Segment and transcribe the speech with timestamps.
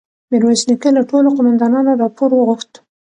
[0.31, 2.71] ميرويس نيکه له ټولو قوماندانانو راپور وغوښت.